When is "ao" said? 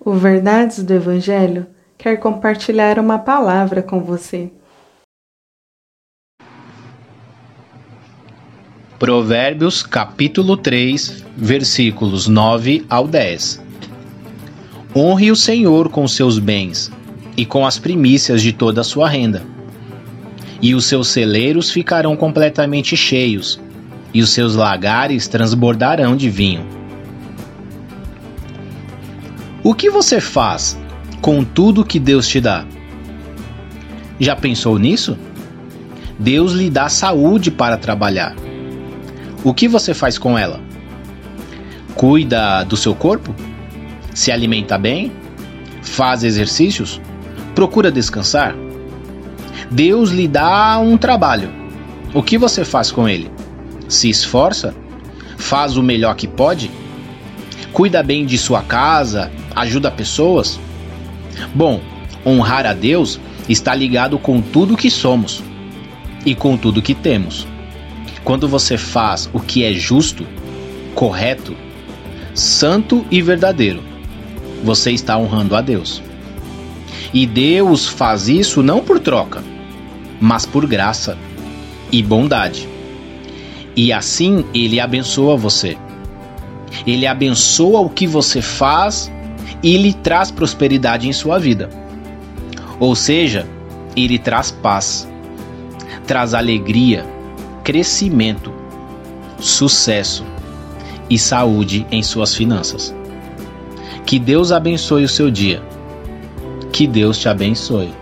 12.88-13.08